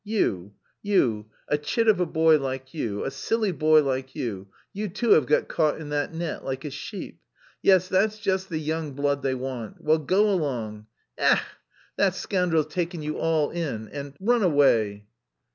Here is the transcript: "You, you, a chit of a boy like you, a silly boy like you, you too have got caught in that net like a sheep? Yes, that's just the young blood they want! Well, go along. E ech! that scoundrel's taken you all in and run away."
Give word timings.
"You, 0.03 0.55
you, 0.81 1.27
a 1.47 1.59
chit 1.59 1.87
of 1.87 1.99
a 1.99 2.07
boy 2.07 2.39
like 2.39 2.73
you, 2.73 3.03
a 3.03 3.11
silly 3.11 3.51
boy 3.51 3.83
like 3.83 4.15
you, 4.15 4.47
you 4.73 4.87
too 4.89 5.11
have 5.11 5.27
got 5.27 5.47
caught 5.47 5.79
in 5.79 5.89
that 5.89 6.11
net 6.11 6.43
like 6.43 6.65
a 6.65 6.71
sheep? 6.71 7.19
Yes, 7.61 7.87
that's 7.87 8.17
just 8.17 8.49
the 8.49 8.57
young 8.57 8.93
blood 8.93 9.21
they 9.21 9.35
want! 9.35 9.79
Well, 9.79 9.99
go 9.99 10.27
along. 10.31 10.87
E 11.19 11.21
ech! 11.21 11.41
that 11.97 12.15
scoundrel's 12.15 12.73
taken 12.73 13.03
you 13.03 13.19
all 13.19 13.51
in 13.51 13.89
and 13.89 14.15
run 14.19 14.41
away." 14.41 15.05